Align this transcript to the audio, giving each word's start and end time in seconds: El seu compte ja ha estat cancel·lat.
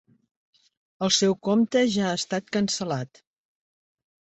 El 1.09 1.13
seu 1.19 1.37
compte 1.49 1.85
ja 1.99 2.09
ha 2.09 2.17
estat 2.23 2.53
cancel·lat. 2.59 3.27